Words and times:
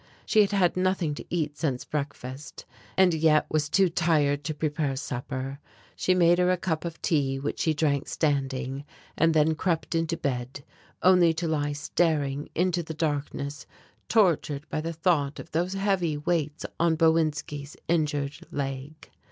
She 0.25 0.41
had 0.41 0.49
had 0.51 0.75
nothing 0.75 1.13
to 1.13 1.25
eat 1.29 1.59
since 1.59 1.85
breakfast, 1.85 2.65
and 2.97 3.13
yet 3.13 3.45
was 3.51 3.69
too 3.69 3.87
tired 3.87 4.43
to 4.45 4.55
prepare 4.55 4.95
supper. 4.95 5.59
She 5.95 6.15
made 6.15 6.39
her 6.39 6.49
a 6.49 6.57
cup 6.57 6.85
of 6.85 6.99
tea 7.03 7.37
which 7.37 7.59
she 7.59 7.75
drank 7.75 8.07
standing, 8.07 8.83
and 9.15 9.35
then 9.35 9.53
crept 9.53 9.93
into 9.93 10.17
bed 10.17 10.63
only 11.03 11.35
to 11.35 11.47
lie 11.47 11.73
staring 11.73 12.49
into 12.55 12.81
the 12.81 12.95
darkness 12.95 13.67
tortured 14.09 14.67
by 14.69 14.81
the 14.81 14.91
thought 14.91 15.39
of 15.39 15.51
those 15.51 15.73
heavy 15.73 16.17
weights 16.17 16.65
on 16.79 16.95
Bowinski's 16.97 17.77
injured 17.87 18.47
leg. 18.49 19.07